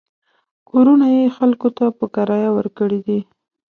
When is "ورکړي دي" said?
2.53-3.19